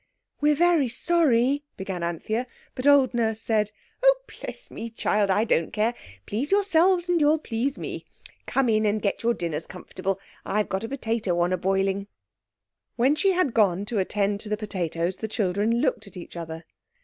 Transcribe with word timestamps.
"We're 0.39 0.55
very 0.55 0.89
sorry," 0.89 1.63
began 1.77 2.01
Anthea, 2.01 2.47
but 2.73 2.87
old 2.87 3.13
Nurse 3.13 3.39
said— 3.39 3.69
"Oh, 4.03 4.17
bless 4.25 4.71
me, 4.71 4.89
child, 4.89 5.29
I 5.29 5.43
don't 5.43 5.71
care! 5.71 5.93
Please 6.25 6.51
yourselves 6.51 7.07
and 7.07 7.21
you'll 7.21 7.37
please 7.37 7.77
me. 7.77 8.05
Come 8.47 8.67
in 8.67 8.87
and 8.87 8.99
get 8.99 9.21
your 9.21 9.35
dinners 9.35 9.67
comf'table. 9.67 10.17
I've 10.43 10.69
got 10.69 10.83
a 10.83 10.89
potato 10.89 11.39
on 11.39 11.53
a 11.53 11.57
boiling." 11.59 12.07
When 12.95 13.13
she 13.13 13.33
had 13.33 13.53
gone 13.53 13.85
to 13.85 13.99
attend 13.99 14.39
to 14.39 14.49
the 14.49 14.57
potatoes 14.57 15.17
the 15.17 15.27
children 15.27 15.81
looked 15.81 16.07
at 16.07 16.17
each 16.17 16.35
other. 16.35 16.65